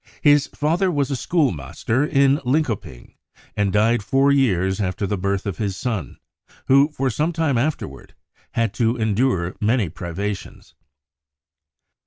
His 0.23 0.47
father 0.47 0.89
was 0.89 1.11
a 1.11 1.15
schoolmaster 1.15 2.03
in 2.03 2.37
Linkoping, 2.43 3.13
and 3.55 3.71
died 3.71 4.01
four 4.01 4.31
years 4.31 4.81
after 4.81 5.05
the 5.05 5.15
birth 5.15 5.45
of 5.45 5.59
his 5.59 5.77
son, 5.77 6.17
who 6.65 6.89
for 6.89 7.11
some 7.11 7.31
time 7.31 7.55
afterward 7.55 8.15
had 8.53 8.73
to 8.73 8.97
endure 8.97 9.55
many 9.61 9.89
privations. 9.89 10.73